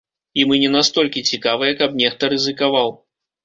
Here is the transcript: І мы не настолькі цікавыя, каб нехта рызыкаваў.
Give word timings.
І 0.39 0.45
мы 0.51 0.55
не 0.63 0.71
настолькі 0.75 1.23
цікавыя, 1.31 1.77
каб 1.85 1.95
нехта 2.03 2.33
рызыкаваў. 2.37 2.95